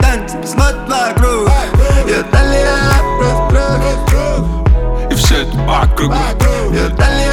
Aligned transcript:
танец, 0.00 0.32
посмотрит 0.32 0.88
вокруг 0.88 1.50
Я 2.08 2.22
далее 2.22 2.66
кровь, 4.08 5.12
И 5.12 5.14
все 5.14 5.42
это 5.42 5.56
по 5.58 5.86
Я 6.74 6.88
далее 6.88 7.30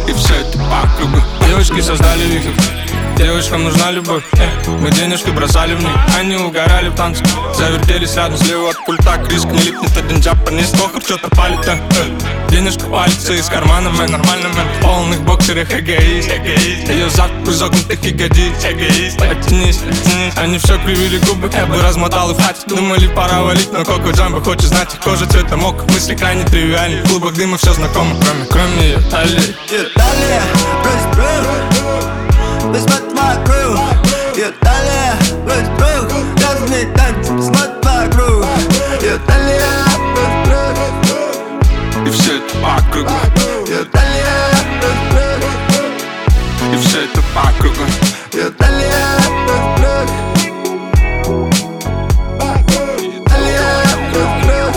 И 0.07 0.13
все 0.13 0.35
это 0.35 0.57
по 0.57 1.45
Девочки 1.47 1.81
создали 1.81 2.23
вихрь 2.23 2.83
Девочкам 3.17 3.63
нужна 3.63 3.91
любовь. 3.91 4.23
Э, 4.33 4.69
Мы 4.81 4.91
денежки 4.91 5.29
бросали 5.29 5.75
в 5.75 5.79
них, 5.79 5.95
они 6.17 6.35
угорали 6.35 6.89
в 6.89 6.95
танце. 6.95 7.23
Завертелись 7.55 8.15
рядом 8.15 8.37
слева 8.37 8.71
от 8.71 8.85
пульта. 8.85 9.17
Криск 9.25 9.45
не 9.45 9.59
липнет, 9.59 9.95
один 9.95 10.19
джапанец, 10.19 10.69
похер, 10.71 11.01
что-то 11.01 11.29
палит 11.35 11.65
э. 11.67 11.77
э. 11.77 12.42
Денежка 12.53 12.85
палится 12.85 13.33
из 13.33 13.47
кармана 13.47 13.89
Мэн. 13.89 14.11
Нормально 14.11 14.49
мэн. 14.49 14.67
В 14.77 14.81
полных 14.83 15.21
боксерах 15.23 15.71
эгоист, 15.73 16.29
эгоист. 16.29 16.87
Ее 16.87 17.09
зад 17.09 17.31
изогнутых 17.47 17.99
ягодиц. 18.05 18.63
Эгоист. 18.63 19.19
Оттянись, 19.19 19.79
оттянись 19.81 20.37
Они 20.37 20.59
все 20.59 20.77
кривили 20.77 21.17
губы. 21.25 21.49
Я 21.51 21.65
бы 21.65 21.81
размотал 21.81 22.29
и 22.29 22.35
в 22.35 22.37
хате 22.37 22.61
Думали 22.67 23.07
пора 23.07 23.41
валить 23.41 23.73
Но 23.73 23.83
Коко 23.83 24.11
Джамбо 24.11 24.39
хочет 24.39 24.65
знать 24.65 24.93
Их 24.93 24.99
кожа 24.99 25.25
цвета 25.25 25.57
мок 25.57 25.83
Мысли 25.89 26.13
крайне 26.13 26.43
тривиальны. 26.43 27.01
Клубок 27.07 27.33
дыма 27.33 27.57
все 27.57 27.73
знакомо 27.73 28.15
Кроме, 28.21 28.45
кроме 28.45 28.83
ее 28.83 28.99
талии 29.09 29.55
талия 29.95 30.43
Брось 30.83 32.12
все 47.43 47.51
это 47.51 47.51
по 47.51 47.51
кругу 47.59 47.83
Ее 48.33 48.49
талия 48.51 49.05
Брось 49.77 50.09
круг 51.23 51.53
Талия 53.27 53.61
Брось 54.11 54.35
круг 54.43 54.75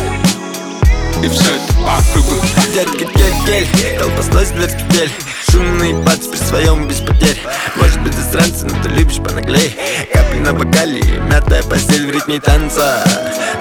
И 1.22 1.28
все 1.28 1.50
это 1.56 1.72
по 1.84 1.96
кругу. 2.12 2.36
Гель, 2.74 3.66
гель, 3.74 3.98
толпослась 3.98 4.50
для 4.50 4.66
петель. 4.66 5.10
Шумный 5.50 5.94
пац 6.04 6.26
при 6.26 6.36
своем 6.36 6.86
без 6.86 7.00
потерь. 7.00 7.40
Может 7.76 8.00
быть 8.02 8.12
засранцы, 8.12 8.66
но 8.66 8.82
ты 8.82 8.90
любишь 8.90 9.16
понаглей. 9.16 9.74
Капли 10.12 10.38
на 10.40 10.52
бокале, 10.52 11.02
мятая 11.30 11.62
постель 11.62 12.06
в 12.06 12.10
ритме 12.10 12.38
танца. 12.38 13.02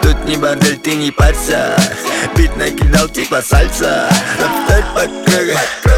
Тут 0.02 0.26
не 0.26 0.36
бордель, 0.36 0.78
ты 0.78 0.96
не 0.96 1.12
парься. 1.12 1.78
Бит 2.36 2.58
накидал 2.58 3.08
типа 3.08 3.42
сальса 3.42 4.10
Повторь 4.38 4.84
по 4.94 5.02
кругу 5.02 5.95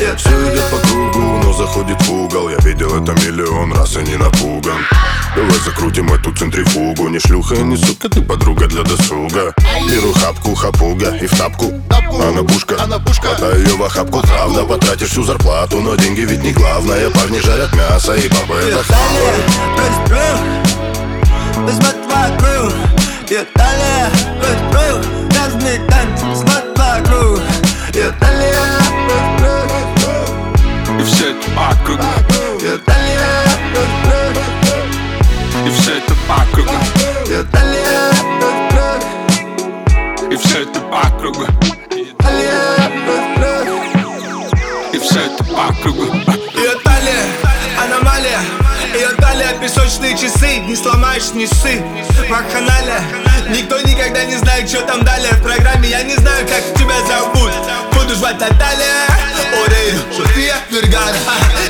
Ее 0.00 0.16
Все 0.16 0.30
идет 0.30 0.64
по 0.70 0.78
кругу, 0.78 1.20
но 1.44 1.52
заходит 1.52 2.00
в 2.02 2.12
угол. 2.12 2.48
Я 2.48 2.56
видел 2.58 3.02
это 3.02 3.12
миллион 3.24 3.72
раз 3.74 3.96
и 3.96 4.00
не 4.00 4.16
напуган. 4.16 4.78
Давай 5.36 5.58
закрутим 5.64 6.12
эту 6.12 6.34
центрифугу. 6.34 7.08
Не 7.08 7.18
шлюха 7.18 7.54
и 7.56 7.62
не 7.62 7.76
сука, 7.76 8.08
ты 8.08 8.22
подруга 8.22 8.66
для 8.66 8.82
досуга. 8.82 9.54
Беру 9.88 10.12
хапку, 10.14 10.54
хапуга 10.54 11.14
и 11.16 11.26
в 11.26 11.36
тапку. 11.36 11.72
Она 12.78 12.98
пушка, 12.98 13.28
хватаю 13.28 13.62
ее 13.62 13.76
в 13.76 13.82
охапку. 13.82 14.20
Правда, 14.22 14.64
потратишь 14.64 15.10
всю 15.10 15.22
зарплату 15.22 15.80
Но 15.80 15.94
деньги 15.94 16.22
ведь 16.22 16.42
не 16.42 16.52
главное. 16.52 17.10
Парни 17.10 17.38
жарят 17.38 17.72
мясо 17.74 18.14
и 18.14 18.28
бабы 18.28 18.54
это 23.30 23.44
талия, 23.54 24.10
брось 24.70 25.19
круг 25.40 25.52
Возьмет 25.52 25.86
твой 25.86 26.00
круг 26.00 26.18
Ее 26.18 26.18
талия, 26.18 26.20
брось 26.20 26.20
круг 26.20 26.20
Разные 26.20 26.20
танцы, 26.20 26.24
возьмет 26.26 26.74
твой 26.74 27.04
круг 27.04 27.40
Ее 27.94 28.12
талия, 28.20 28.60
брось 29.00 29.56
круг 29.64 29.78
И 30.98 31.02
все 31.02 31.24
это 31.26 31.42
по 31.58 31.74
кругу. 31.84 32.04
Ее 32.60 32.76
талия, 32.86 33.32
брось 33.70 33.94
круг 34.10 35.20
И 35.62 35.66
все 35.66 35.92
это 35.92 36.12
по 36.20 36.38
кругу. 36.50 36.74
Ее 37.16 37.34
талия, 37.38 38.10
брось 38.36 38.64
круг 38.70 39.02
И 40.30 40.36
все 40.36 40.60
это 40.62 40.80
по 40.80 41.02
кругу. 41.20 41.46
Талия, 42.18 42.62
брось 43.06 43.30
круг 43.36 44.54
И 44.92 44.98
все 44.98 45.20
это 45.20 45.44
по 45.44 45.74
кругу. 45.82 46.06
Ее 46.54 46.74
талия, 46.84 47.24
аномалия. 47.82 48.40
Ее 48.92 49.08
талия, 49.18 49.52
песочные 49.60 50.16
часы. 50.16 50.58
Не 50.58 50.76
сломаешь, 50.76 51.32
не 51.32 51.46
ссы. 51.46 51.82
Вакханалия 52.28 53.29
Никто 53.50 53.80
никогда 53.80 54.24
не 54.24 54.36
знает, 54.36 54.68
что 54.68 54.82
там 54.82 55.04
далее 55.04 55.32
В 55.32 55.42
программе. 55.42 55.88
Я 55.88 56.02
не 56.02 56.14
знаю, 56.16 56.46
как 56.46 56.62
тебя 56.78 56.94
зовут. 57.06 57.52
Буду 57.92 58.14
звать 58.14 58.38
Наталья. 58.40 59.06
Орей, 59.64 59.94
София 60.16 60.56
Вергара 60.70 61.16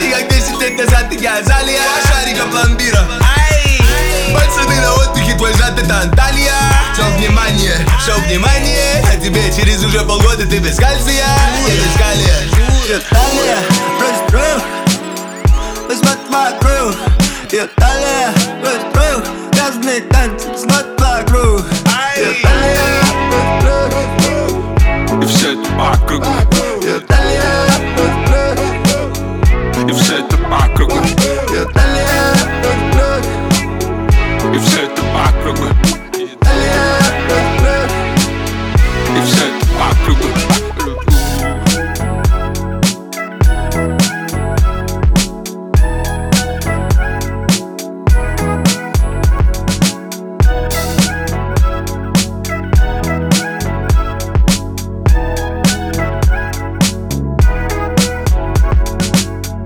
И 0.01 0.11
как 0.11 0.29
10 0.29 0.61
лет 0.61 0.77
назад 0.77 1.13
я 1.13 1.39
Азалия? 1.39 1.81
Шарика 2.07 2.45
пломбира! 2.45 3.07
Пацаны 4.35 4.81
на 4.81 4.95
отдыхе, 4.95 5.35
твой 5.35 5.53
зад 5.55 5.79
это 5.79 6.01
Анталия. 6.03 6.53
Все 6.93 7.03
внимание, 7.17 7.75
все 8.01 8.15
внимание. 8.21 9.03
А 9.11 9.17
тебе 9.17 9.43
через 9.53 9.83
уже 9.83 10.01
полгода 10.05 10.47
ты 10.47 10.59
без 10.59 10.77
кальция. 10.77 11.15
Я 11.15 11.37
без 11.67 11.99
калия. 11.99 12.71
Ее 12.91 12.99
талия, 13.09 13.59
брось 14.01 14.21
круг 14.29 14.63
Возьмет 15.87 16.27
твой 16.27 16.51
круг 16.59 16.97
Ее 17.53 17.69
талия, 17.77 18.33
брось 19.70 19.70
круг 19.70 19.70
Разные 19.70 20.02
танцы, 20.02 20.48
возьмет 20.50 20.96
твой 20.98 21.24
круг 21.26 21.66
Ее 22.18 22.34
талия, 22.42 24.19